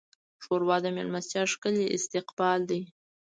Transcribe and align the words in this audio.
ښوروا 0.43 0.77
د 0.83 0.87
میلمستیا 0.95 1.43
ښکلی 1.51 1.85
استقبال 1.97 2.59
دی. 2.69 2.81